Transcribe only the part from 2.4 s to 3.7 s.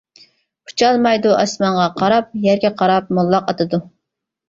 يەرگە قاراپ موللاق